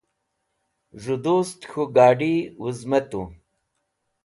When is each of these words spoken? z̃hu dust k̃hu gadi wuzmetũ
z̃hu 1.01 1.15
dust 1.23 1.59
k̃hu 1.69 1.83
gadi 1.95 2.33
wuzmetũ 2.59 3.21